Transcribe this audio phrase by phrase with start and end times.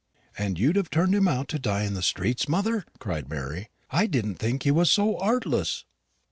[0.35, 4.07] "And you'd have turned him out to die in the streets, mother!" cried Mary; "I
[4.07, 5.85] didn't think you was so 'artless."